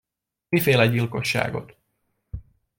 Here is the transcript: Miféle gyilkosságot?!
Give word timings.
Miféle 0.51 0.87
gyilkosságot?! 0.87 1.77